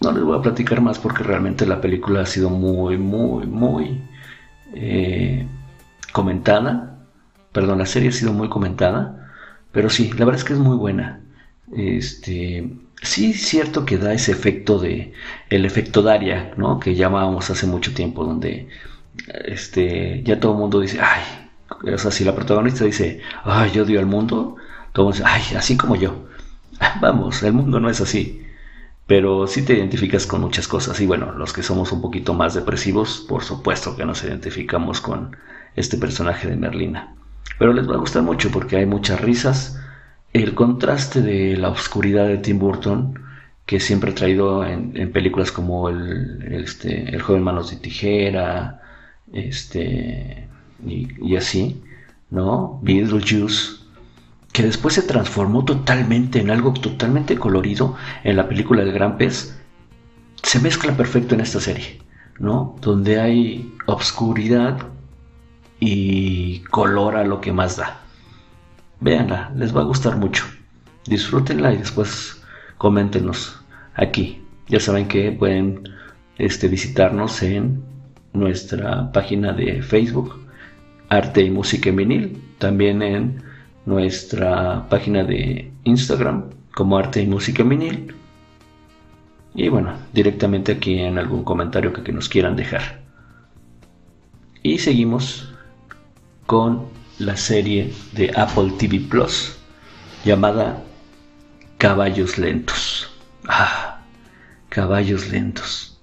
[0.00, 4.00] No les voy a platicar más porque realmente la película ha sido muy, muy, muy
[4.74, 5.46] eh,
[6.12, 6.98] comentada.
[7.52, 9.30] Perdón, la serie ha sido muy comentada.
[9.72, 11.20] Pero sí, la verdad es que es muy buena.
[11.72, 12.70] Este,
[13.02, 15.12] sí es cierto que da ese efecto de
[15.50, 16.78] el efecto Daria, ¿no?
[16.78, 18.68] Que llamábamos hace mucho tiempo, donde
[19.44, 21.22] este, ya todo el mundo dice, ay,
[21.92, 24.56] o sea, si la protagonista dice, ay, yo odio al mundo,
[24.92, 26.26] todo el mundo dice, ay, así como yo.
[27.00, 28.43] Vamos, el mundo no es así.
[29.06, 31.00] Pero sí te identificas con muchas cosas.
[31.00, 35.36] Y bueno, los que somos un poquito más depresivos, por supuesto que nos identificamos con
[35.76, 37.14] este personaje de Merlina.
[37.58, 39.80] Pero les va a gustar mucho porque hay muchas risas.
[40.32, 43.20] El contraste de la oscuridad de Tim Burton,
[43.66, 48.82] que siempre ha traído en, películas como el, este, el joven manos de tijera,
[49.32, 50.48] este,
[50.86, 51.82] y, así,
[52.30, 52.80] ¿no?
[52.82, 53.83] Beetlejuice,
[54.54, 59.60] que después se transformó totalmente en algo totalmente colorido en la película El Gran Pez,
[60.44, 61.98] se mezcla perfecto en esta serie,
[62.38, 62.76] ¿no?
[62.80, 64.78] Donde hay obscuridad
[65.80, 68.02] y color a lo que más da.
[69.00, 70.44] Véanla, les va a gustar mucho.
[71.04, 72.40] Disfrútenla y después
[72.78, 73.60] coméntenos
[73.96, 74.40] aquí.
[74.68, 75.82] Ya saben que pueden
[76.38, 77.82] este, visitarnos en
[78.32, 80.46] nuestra página de Facebook,
[81.08, 81.90] Arte y Música
[82.60, 83.53] también en
[83.86, 88.14] nuestra página de Instagram como Arte y Música en Vinil.
[89.54, 93.02] Y bueno, directamente aquí en algún comentario que, que nos quieran dejar.
[94.62, 95.52] Y seguimos
[96.46, 96.86] con
[97.18, 99.56] la serie de Apple TV Plus
[100.24, 100.82] llamada
[101.78, 103.10] Caballos Lentos.
[103.46, 104.00] Ah,
[104.68, 106.00] Caballos Lentos.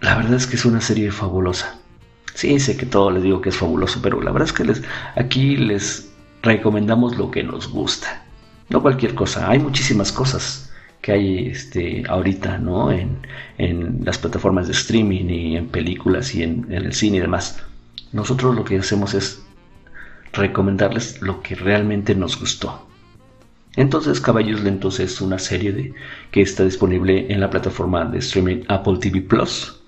[0.00, 1.75] La verdad es que es una serie fabulosa.
[2.36, 4.82] Sí, sé que todo les digo que es fabuloso, pero la verdad es que les,
[5.14, 8.26] aquí les recomendamos lo que nos gusta.
[8.68, 9.48] No cualquier cosa.
[9.48, 10.70] Hay muchísimas cosas
[11.00, 12.92] que hay este, ahorita, ¿no?
[12.92, 13.22] En,
[14.04, 17.62] las plataformas de streaming y en películas y en, el cine y demás.
[18.12, 19.42] Nosotros lo que hacemos es
[20.34, 22.86] recomendarles lo que realmente nos gustó.
[23.76, 25.94] Entonces, Caballos Lentos es una serie
[26.32, 29.80] que está disponible en la plataforma de streaming Apple TV Plus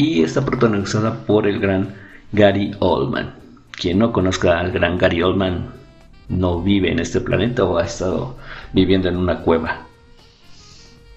[0.00, 1.94] y está protagonizada por el gran
[2.32, 3.34] Gary Oldman.
[3.72, 5.68] Quien no conozca al gran Gary Oldman
[6.30, 8.34] no vive en este planeta o ha estado
[8.72, 9.82] viviendo en una cueva.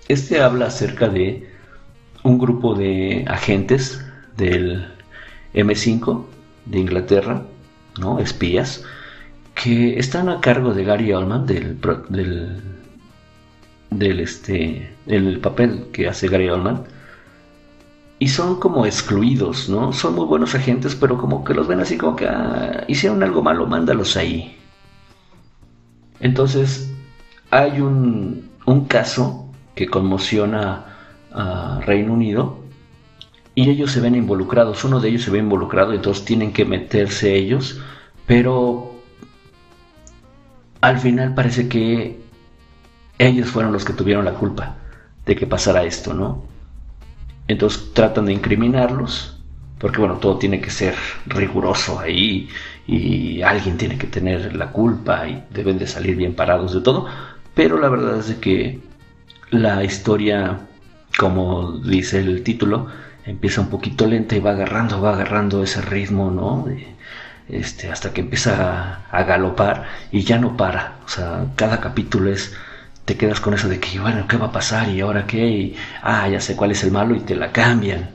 [0.10, 1.50] Este habla acerca de
[2.24, 4.04] un grupo de agentes
[4.36, 4.86] del
[5.54, 6.26] M5
[6.66, 7.42] de Inglaterra,
[8.02, 8.20] ¿no?
[8.20, 8.84] espías,
[9.56, 12.62] que están a cargo de Gary Oldman, del, del,
[13.92, 16.84] del este, el papel que hace Gary Oldman,
[18.24, 19.92] y son como excluidos, ¿no?
[19.92, 23.44] Son muy buenos agentes, pero como que los ven así como que ah, hicieron algo
[23.44, 24.58] malo, mándalos ahí.
[26.22, 26.90] Entonces,
[27.52, 30.86] hay un, un caso que conmociona
[31.34, 32.60] a Reino Unido
[33.56, 37.36] y ellos se ven involucrados, uno de ellos se ve involucrado, entonces tienen que meterse
[37.36, 37.82] ellos,
[38.26, 38.94] pero
[40.80, 42.22] al final parece que
[43.20, 44.78] ellos fueron los que tuvieron la culpa
[45.26, 46.53] de que pasara esto, ¿no?
[47.48, 49.38] Entonces tratan de incriminarlos,
[49.80, 52.50] porque bueno, todo tiene que ser riguroso ahí
[52.88, 57.08] y alguien tiene que tener la culpa y deben de salir bien parados de todo.
[57.54, 58.80] Pero la verdad es que
[59.52, 60.62] la historia,
[61.18, 62.88] como dice el título,
[63.26, 66.66] empieza un poquito lenta y va agarrando, va agarrando ese ritmo, ¿no?
[67.50, 70.98] este, hasta que empieza a, a galopar y ya no para.
[71.06, 72.56] O sea, cada capítulo es
[73.06, 74.90] te quedas con eso de que, bueno, ¿qué va a pasar?
[74.90, 75.48] ¿Y ahora qué?
[75.48, 78.10] Y, ah, ya sé cuál es el malo y te la cambian.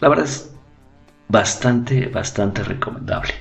[0.00, 0.52] La verdad es
[1.28, 3.34] bastante, bastante recomendable.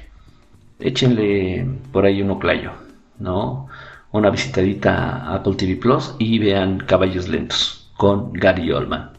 [0.79, 2.73] Échenle por ahí un oclayo,
[3.17, 3.67] ¿no?
[4.11, 9.11] Una visitadita a Apple TV Plus y vean Caballos Lentos con Gary Oldman.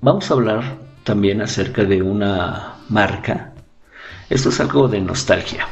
[0.00, 3.52] Vamos a hablar también acerca de una marca.
[4.30, 5.66] Esto es algo de nostalgia.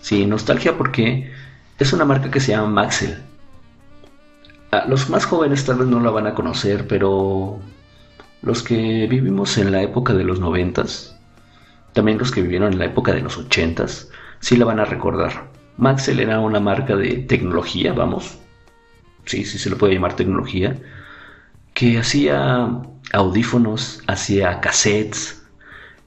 [0.00, 1.32] Sí, nostalgia porque
[1.78, 3.18] es una marca que se llama Maxell.
[4.72, 7.60] Ah, los más jóvenes tal vez no la van a conocer, pero
[8.42, 11.18] los que vivimos en la época de los noventas,
[11.92, 14.10] también los que vivieron en la época de los ochentas,
[14.40, 15.48] sí la van a recordar.
[15.76, 18.38] Maxell era una marca de tecnología, vamos,
[19.26, 20.76] sí, sí se le puede llamar tecnología,
[21.72, 22.68] que hacía
[23.12, 25.44] audífonos, hacía cassettes,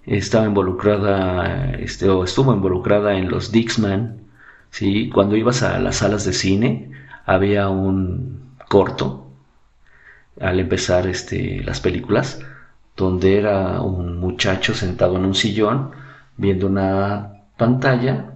[0.05, 4.26] estaba involucrada, este, o estuvo involucrada en los Dixman,
[4.71, 5.09] ¿sí?
[5.09, 6.91] Cuando ibas a las salas de cine
[7.25, 9.27] había un corto
[10.39, 12.39] al empezar este, las películas,
[12.95, 15.91] donde era un muchacho sentado en un sillón
[16.37, 18.33] viendo una pantalla,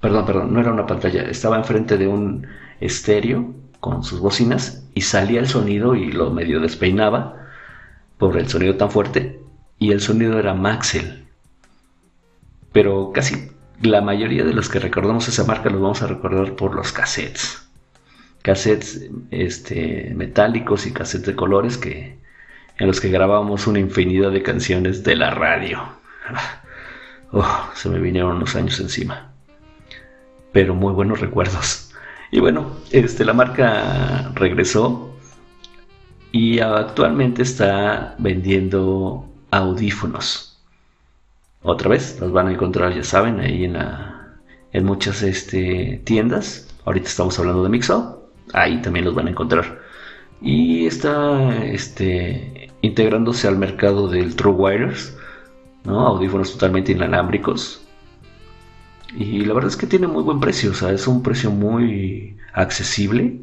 [0.00, 2.46] perdón, perdón, no era una pantalla, estaba enfrente de un
[2.80, 7.36] estéreo con sus bocinas y salía el sonido y lo medio despeinaba
[8.18, 9.40] por el sonido tan fuerte
[9.78, 11.26] y el sonido era Maxell.
[12.72, 13.50] Pero casi
[13.82, 17.64] la mayoría de los que recordamos esa marca los vamos a recordar por los cassettes
[18.44, 22.18] cassettes este, metálicos y cassettes de colores que,
[22.78, 25.82] en los que grabábamos una infinidad de canciones de la radio.
[27.36, 29.32] Oh, se me vinieron unos años encima.
[30.52, 31.90] Pero muy buenos recuerdos.
[32.30, 35.12] Y bueno, este, la marca regresó
[36.30, 40.53] y actualmente está vendiendo audífonos.
[41.64, 44.36] Otra vez, los van a encontrar, ya saben, ahí en, la,
[44.72, 46.68] en muchas este, tiendas.
[46.84, 49.80] Ahorita estamos hablando de Mixo ahí también los van a encontrar.
[50.40, 55.16] Y está este, integrándose al mercado del True Wireless,
[55.84, 56.06] ¿no?
[56.06, 57.82] audífonos totalmente inalámbricos.
[59.16, 62.36] Y la verdad es que tiene muy buen precio, o sea, es un precio muy
[62.52, 63.40] accesible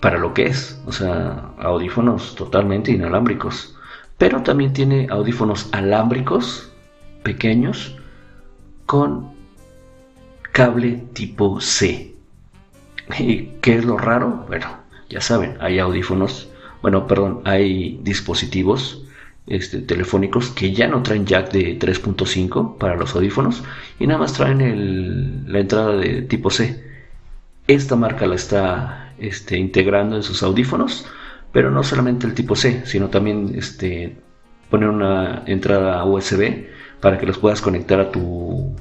[0.00, 3.76] para lo que es, o sea, audífonos totalmente inalámbricos.
[4.16, 6.69] Pero también tiene audífonos alámbricos
[7.22, 7.96] pequeños
[8.86, 9.30] con
[10.52, 12.14] cable tipo C.
[13.18, 14.44] ¿Y qué es lo raro?
[14.48, 14.66] Bueno,
[15.08, 16.48] ya saben, hay audífonos,
[16.82, 19.04] bueno, perdón, hay dispositivos
[19.46, 23.64] este, telefónicos que ya no traen jack de 3.5 para los audífonos
[23.98, 26.84] y nada más traen la entrada de tipo C.
[27.66, 31.06] Esta marca la está este, integrando en sus audífonos,
[31.52, 34.16] pero no solamente el tipo C, sino también este,
[34.70, 36.69] poner una entrada USB
[37.00, 38.74] para que los puedas conectar a tu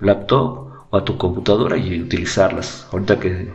[0.00, 0.64] laptop
[0.96, 2.86] a tu computadora y utilizarlas.
[2.92, 3.52] Ahorita que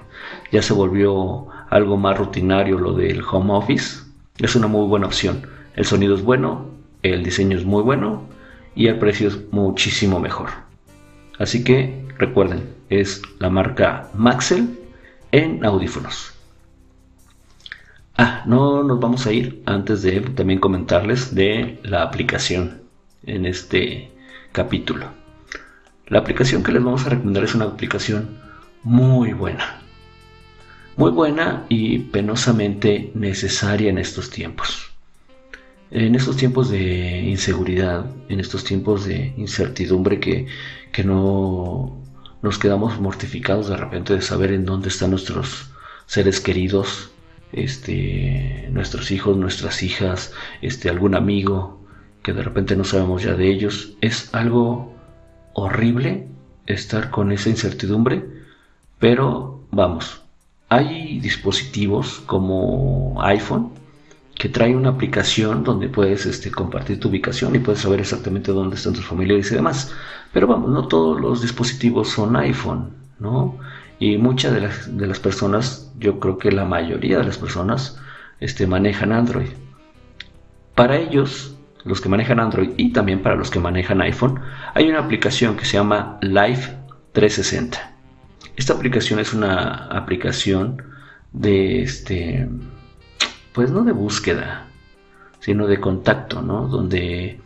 [0.52, 4.04] ya se volvió algo más rutinario lo del home office,
[4.40, 5.48] es una muy buena opción.
[5.76, 6.66] El sonido es bueno,
[7.04, 8.24] el diseño es muy bueno
[8.76, 10.50] y el precio es muchísimo mejor.
[11.38, 14.78] Así que recuerden, es la marca Maxell
[15.32, 16.34] en audífonos.
[18.18, 22.82] Ah, no nos vamos a ir antes de también comentarles de la aplicación
[23.26, 24.12] en este
[24.52, 25.08] capítulo.
[26.08, 28.40] La aplicación que les vamos a recomendar es una aplicación
[28.84, 29.82] muy buena.
[30.98, 34.92] Muy buena y penosamente necesaria en estos tiempos.
[35.92, 40.48] En estos tiempos de inseguridad, en estos tiempos de incertidumbre que,
[40.92, 42.00] que no
[42.42, 45.70] nos quedamos mortificados de repente de saber en dónde están nuestros
[46.06, 47.12] seres queridos,
[47.52, 51.79] este, nuestros hijos, nuestras hijas, este, algún amigo
[52.24, 54.94] que de repente no sabemos ya de ellos, es algo
[55.54, 56.28] horrible
[56.66, 58.26] estar con esa incertidumbre,
[59.00, 60.22] pero vamos,
[60.70, 63.72] hay dispositivos como iPhone
[64.36, 68.78] que trae una aplicación donde puedes este, compartir tu ubicación y puedes saber exactamente dónde
[68.78, 69.94] están tus familiares y demás.
[70.32, 73.58] Pero vamos, no todos los dispositivos son iPhone, ¿no?
[74.00, 78.00] Y muchas de las, de las personas, yo creo que la mayoría de las personas,
[78.40, 79.50] este, manejan Android.
[80.74, 84.40] Para ellos, los que manejan Android y también para los que manejan iPhone,
[84.74, 86.78] hay una aplicación que se llama Live
[87.14, 87.96] 360.
[88.56, 90.84] Esta aplicación es una aplicación
[91.32, 92.50] de este,
[93.54, 94.68] pues no de búsqueda,
[95.40, 96.68] sino de contacto, ¿no?
[96.68, 97.40] Donde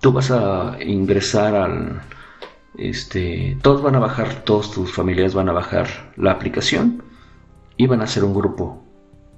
[0.00, 2.02] tú vas a ingresar al,
[2.78, 7.02] este, todos van a bajar, todos tus familiares van a bajar la aplicación
[7.76, 8.84] y van a hacer un grupo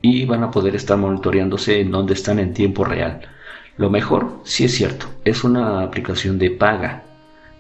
[0.03, 3.29] y van a poder estar monitoreándose en dónde están en tiempo real.
[3.77, 7.05] Lo mejor, sí es cierto, es una aplicación de paga,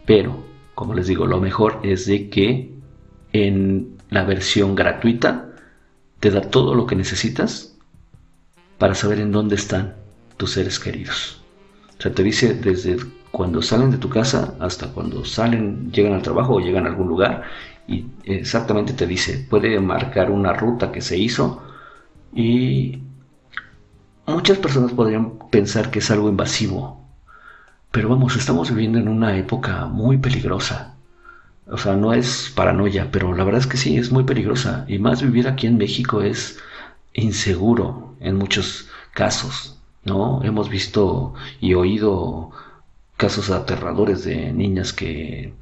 [0.06, 2.70] pero, como les digo, lo mejor es de que
[3.32, 5.50] en la versión gratuita
[6.20, 7.76] te da todo lo que necesitas
[8.78, 9.94] para saber en dónde están
[10.36, 11.42] tus seres queridos.
[11.98, 12.96] O sea, te dice desde
[13.30, 17.08] cuando salen de tu casa hasta cuando salen, llegan al trabajo o llegan a algún
[17.08, 17.42] lugar
[17.86, 21.62] y exactamente te dice, puede marcar una ruta que se hizo
[22.34, 23.00] y
[24.26, 27.00] Muchas personas podrían pensar que es algo invasivo,
[27.92, 30.96] pero vamos, estamos viviendo en una época muy peligrosa.
[31.68, 34.84] O sea, no es paranoia, pero la verdad es que sí, es muy peligrosa.
[34.88, 36.58] Y más vivir aquí en México es
[37.12, 40.42] inseguro en muchos casos, ¿no?
[40.42, 42.50] Hemos visto y oído
[43.16, 45.54] casos aterradores de niñas que,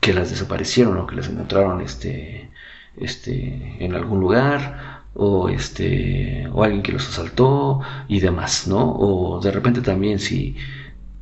[0.00, 2.50] que las desaparecieron o que las encontraron este,
[2.96, 8.92] este, en algún lugar o este o alguien que los asaltó y demás, ¿no?
[8.92, 10.56] O de repente también si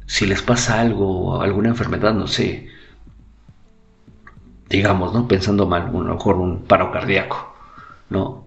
[0.06, 2.68] si les pasa algo, alguna enfermedad, no sé,
[4.68, 5.28] digamos, ¿no?
[5.28, 7.54] Pensando mal, a lo mejor un paro cardíaco,
[8.10, 8.42] ¿no?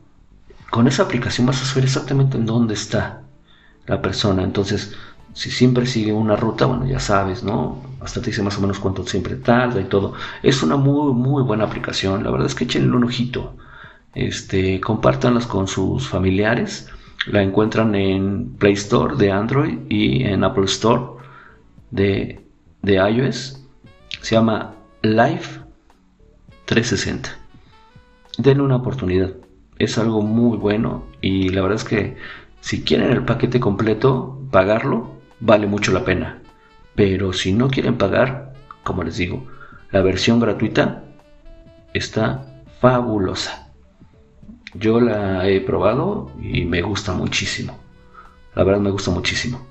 [0.75, 3.21] con esa aplicación vas a saber exactamente en dónde está
[3.87, 4.43] la persona.
[4.43, 4.93] Entonces,
[5.33, 7.81] si siempre sigue una ruta, bueno, ya sabes, ¿no?
[8.01, 10.15] Hasta te dice más o menos cuánto siempre tarda y todo.
[10.43, 12.25] Es una muy, muy buena aplicación.
[12.25, 13.55] La verdad es que échenle un ojito.
[14.15, 16.89] Este, compártanlas con sus familiares.
[17.27, 21.03] La encuentran en Play Store de Android y en Apple Store
[21.91, 22.41] de,
[22.81, 23.61] de iOS.
[24.21, 25.43] Se llama Live
[26.65, 27.37] 360.
[28.37, 29.33] Denle una oportunidad.
[29.77, 32.17] Es algo muy bueno y la verdad es que
[32.61, 36.41] si quieren el paquete completo, pagarlo, vale mucho la pena.
[36.95, 38.53] Pero si no quieren pagar,
[38.83, 39.45] como les digo,
[39.91, 41.03] la versión gratuita
[41.93, 42.45] está
[42.79, 43.64] fabulosa.
[44.77, 47.77] Yo la he probado y me gusta muchísimo.
[48.55, 49.65] La verdad me gusta muchísimo.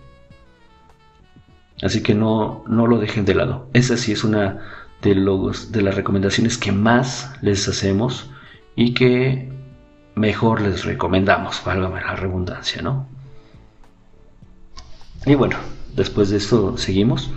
[1.82, 3.68] Así que no, no lo dejen de lado.
[3.72, 4.60] Esa sí es una
[5.02, 8.30] de, los, de las recomendaciones que más les hacemos
[8.76, 9.52] y que
[10.14, 13.06] mejor les recomendamos, válgame la redundancia, ¿no?
[15.26, 15.56] Y bueno,
[15.94, 17.30] después de esto seguimos.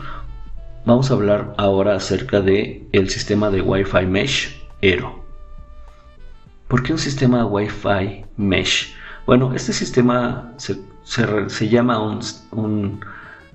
[0.86, 5.27] Vamos a hablar ahora acerca de el sistema de Wi-Fi Mesh Aero.
[6.68, 8.94] ¿Por qué un sistema Wi-Fi Mesh?
[9.26, 12.20] Bueno, este sistema se, se, llama un,
[12.52, 13.00] un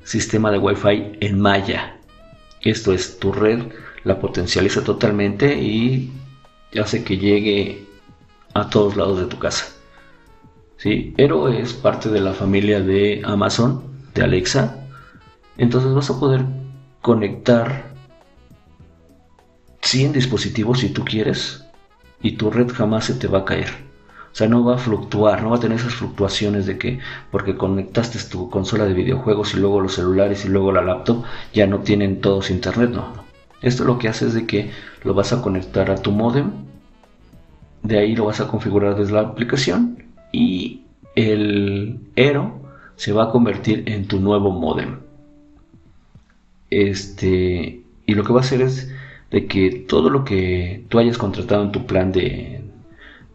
[0.03, 1.97] sistema de Wi-Fi en malla.
[2.63, 3.65] Esto es, tu red
[4.05, 6.11] la potencializa totalmente y
[6.81, 7.87] hace que llegue
[8.55, 9.67] a todos lados de tu casa.
[10.79, 11.13] ¿Sí?
[11.17, 13.83] Pero es parte de la familia de Amazon,
[14.15, 14.85] de Alexa.
[15.59, 16.45] Entonces vas a poder
[17.03, 17.93] conectar
[19.83, 21.62] 100 dispositivos si tú quieres
[22.23, 23.93] y tu red jamás se te va a caer.
[24.33, 27.01] O sea, no va a fluctuar, no va a tener esas fluctuaciones de que
[27.31, 31.67] porque conectaste tu consola de videojuegos y luego los celulares y luego la laptop ya
[31.67, 33.13] no tienen todos internet, no.
[33.61, 34.71] Esto lo que hace es de que
[35.05, 36.51] lo vas a conectar a tu modem,
[37.83, 40.03] de ahí lo vas a configurar desde la aplicación
[40.33, 40.83] y
[41.15, 42.61] el Aero
[42.97, 45.01] se va a convertir en tu nuevo modem.
[46.71, 48.92] Este, y lo que va a hacer es
[49.33, 52.63] de que todo lo que tú hayas contratado en tu plan de,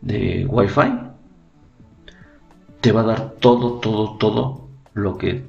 [0.02, 0.94] de Wi-Fi,
[2.82, 5.44] te va a dar todo, todo, todo lo que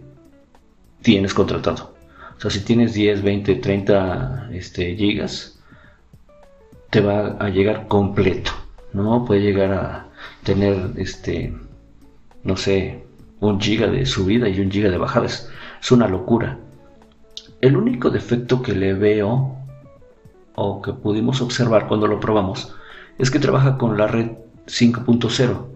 [1.03, 1.95] tienes contratado.
[2.37, 5.61] O sea, si tienes 10, 20, 30 este, gigas,
[6.89, 8.53] te va a llegar completo,
[8.95, 9.27] ¿no?
[9.27, 10.09] Puede llegar a
[10.45, 11.55] tener, este,
[12.43, 13.05] no sé,
[13.41, 15.27] un giga de subida y un giga de bajada.
[15.27, 16.59] Es, es una locura.
[17.61, 19.58] El único defecto que le veo
[20.59, 22.75] o que pudimos observar cuando lo probamos
[23.19, 24.31] es que trabaja con la red
[24.67, 25.67] 5.0.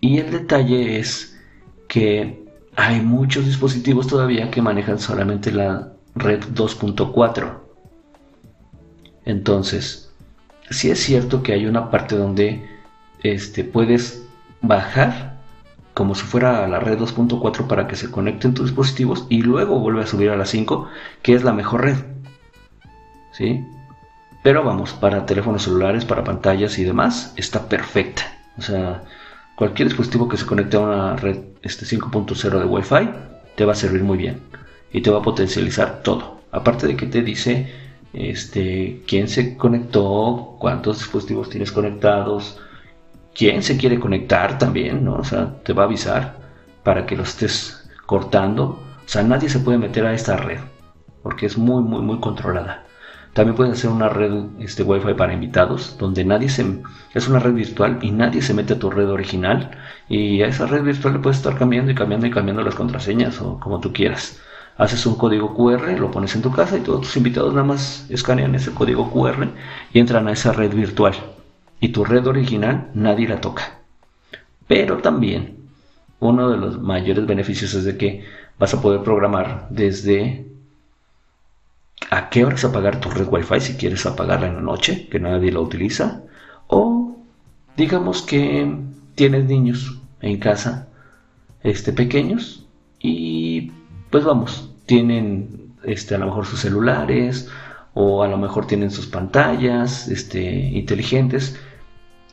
[0.00, 1.36] Y el detalle es
[1.88, 2.44] que
[2.76, 7.58] hay muchos dispositivos todavía que manejan solamente la red 2.4.
[9.24, 10.12] Entonces,
[10.70, 12.68] si es cierto que hay una parte donde
[13.22, 14.24] este, puedes
[14.62, 15.36] bajar
[15.94, 20.02] como si fuera la red 2.4 para que se conecten tus dispositivos y luego vuelve
[20.02, 20.88] a subir a la 5,
[21.22, 21.96] que es la mejor red.
[23.32, 23.64] ¿Sí?
[24.46, 28.22] Pero vamos, para teléfonos celulares, para pantallas y demás, está perfecta.
[28.56, 29.02] O sea,
[29.56, 33.10] cualquier dispositivo que se conecte a una red este 5.0 de Wi-Fi
[33.56, 34.38] te va a servir muy bien
[34.92, 36.42] y te va a potencializar todo.
[36.52, 37.74] Aparte de que te dice
[38.12, 42.60] este, quién se conectó, cuántos dispositivos tienes conectados,
[43.34, 45.16] quién se quiere conectar también, ¿no?
[45.16, 46.36] O sea, te va a avisar
[46.84, 48.78] para que lo estés cortando.
[49.04, 50.60] O sea, nadie se puede meter a esta red
[51.24, 52.85] porque es muy, muy, muy controlada.
[53.36, 56.80] También puedes hacer una red este, Wi-Fi para invitados, donde nadie se...
[57.12, 59.72] Es una red virtual y nadie se mete a tu red original.
[60.08, 63.42] Y a esa red virtual le puedes estar cambiando y cambiando y cambiando las contraseñas
[63.42, 64.40] o como tú quieras.
[64.78, 68.06] Haces un código QR, lo pones en tu casa y todos tus invitados nada más
[68.08, 69.48] escanean ese código QR
[69.92, 71.12] y entran a esa red virtual.
[71.78, 73.80] Y tu red original nadie la toca.
[74.66, 75.58] Pero también
[76.20, 78.24] uno de los mayores beneficios es de que
[78.58, 80.45] vas a poder programar desde
[82.10, 85.52] a qué horas apagar tu red Wi-Fi si quieres apagarla en la noche, que nadie
[85.52, 86.22] la utiliza.
[86.68, 87.16] O
[87.76, 88.74] digamos que
[89.14, 90.88] tienes niños en casa
[91.62, 92.64] este, pequeños
[93.00, 93.72] y
[94.10, 97.48] pues vamos, tienen este, a lo mejor sus celulares
[97.94, 101.58] o a lo mejor tienen sus pantallas este, inteligentes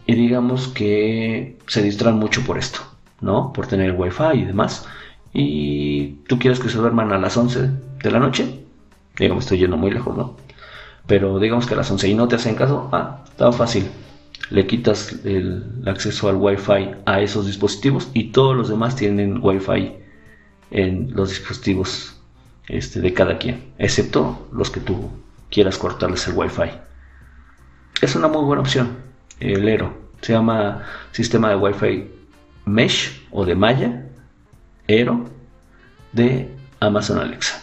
[0.05, 2.79] y digamos que se distraen mucho por esto,
[3.21, 3.53] ¿no?
[3.53, 4.85] Por tener Wi-Fi y demás.
[5.33, 7.69] Y tú quieres que se duerman a las 11
[8.03, 8.65] de la noche,
[9.17, 10.37] Digamos, estoy yendo muy lejos, ¿no?
[11.07, 13.89] Pero digamos que a las 11 y no te hacen caso, ah, está fácil.
[14.49, 19.93] Le quitas el acceso al Wi-Fi a esos dispositivos y todos los demás tienen Wi-Fi
[20.71, 22.17] en los dispositivos
[22.67, 25.09] este, de cada quien, excepto los que tú
[25.49, 26.71] quieras cortarles el Wi-Fi.
[28.01, 28.97] Es una muy buena opción,
[29.39, 29.93] el ERO.
[30.21, 32.07] Se llama sistema de Wi-Fi
[32.65, 34.07] Mesh o de Maya
[34.87, 35.25] Aero
[36.11, 36.49] de
[36.79, 37.62] Amazon Alexa.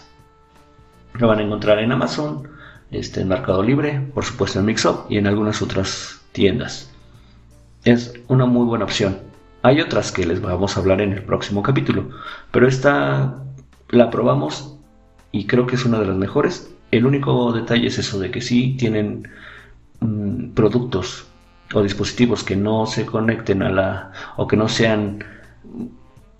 [1.14, 2.48] Lo van a encontrar en Amazon,
[2.90, 6.90] este, en Mercado Libre, por supuesto en Mixup y en algunas otras tiendas.
[7.84, 9.18] Es una muy buena opción.
[9.62, 12.10] Hay otras que les vamos a hablar en el próximo capítulo,
[12.50, 13.42] pero esta
[13.90, 14.76] la probamos
[15.32, 16.70] y creo que es una de las mejores.
[16.90, 19.28] El único detalle es eso de que sí tienen
[20.00, 21.26] mm, productos
[21.74, 25.22] o dispositivos que no se conecten a la o que no sean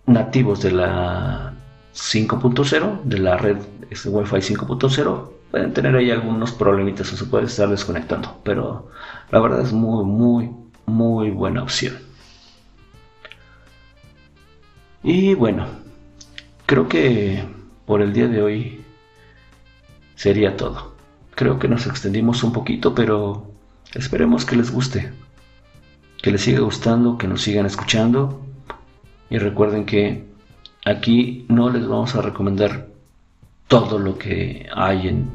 [0.06, 1.52] nativos de la
[1.94, 3.58] 5.0 de la red
[3.90, 8.90] este Wi-Fi 5.0 pueden tener ahí algunos problemitas o se puede estar desconectando pero
[9.30, 10.50] la verdad es muy muy
[10.86, 11.96] muy buena opción.
[15.02, 15.66] Y bueno
[16.66, 17.44] creo que
[17.86, 18.84] por el día de hoy
[20.14, 20.94] sería todo.
[21.34, 23.50] Creo que nos extendimos un poquito pero
[23.94, 25.10] Esperemos que les guste,
[26.22, 28.40] que les siga gustando, que nos sigan escuchando.
[29.28, 30.26] Y recuerden que
[30.84, 32.86] aquí no les vamos a recomendar
[33.70, 35.30] todo lo que hay en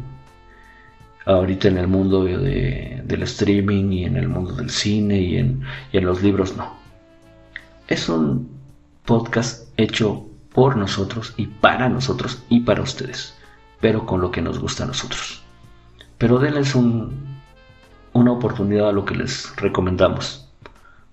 [1.26, 5.64] ahorita en el mundo del streaming y en el mundo del cine y en,
[5.94, 6.76] y en los libros, no.
[7.88, 8.50] Es un
[9.06, 13.34] podcast hecho por nosotros y para nosotros y para ustedes,
[13.80, 15.42] pero con lo que nos gusta a nosotros.
[16.18, 17.40] Pero denles un,
[18.12, 20.50] una oportunidad a lo que les recomendamos,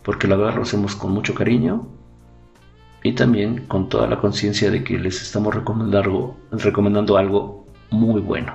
[0.02, 1.86] porque la verdad lo hacemos con mucho cariño
[3.02, 8.54] y también con toda la conciencia de que les estamos recomendando, algo muy bueno.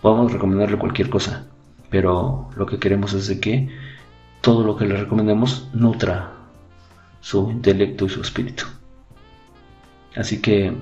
[0.00, 1.46] Podemos recomendarle cualquier cosa,
[1.88, 3.68] pero lo que queremos es de que
[4.40, 6.32] todo lo que le recomendemos nutra
[7.20, 8.64] su intelecto y su espíritu.
[10.14, 10.72] Así que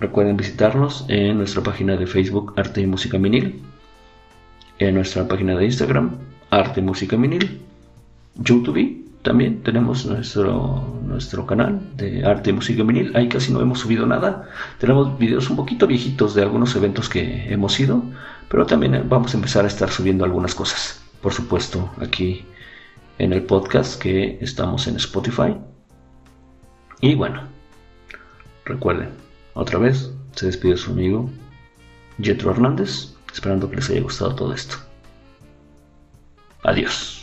[0.00, 3.62] recuerden visitarnos en nuestra página de Facebook Arte y Música Minil
[4.78, 6.18] en nuestra página de Instagram,
[6.50, 7.60] Arte Música Minil,
[8.34, 13.10] YouTube también tenemos nuestro, nuestro canal de arte y música vinil.
[13.16, 14.48] Ahí casi no hemos subido nada.
[14.78, 18.04] Tenemos videos un poquito viejitos de algunos eventos que hemos ido,
[18.48, 21.02] pero también vamos a empezar a estar subiendo algunas cosas.
[21.20, 22.44] Por supuesto, aquí
[23.18, 25.56] en el podcast que estamos en Spotify.
[27.00, 27.42] Y bueno,
[28.64, 29.08] recuerden,
[29.54, 31.28] otra vez se despide su amigo
[32.22, 34.76] Jetro Hernández esperando que les haya gustado todo esto.
[36.62, 37.15] Adiós.